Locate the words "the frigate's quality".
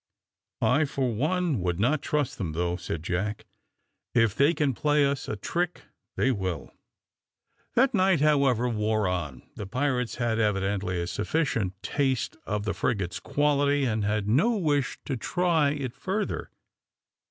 12.65-13.83